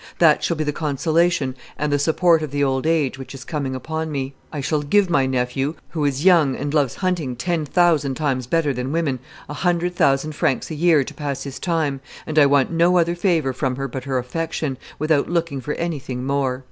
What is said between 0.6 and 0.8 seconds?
the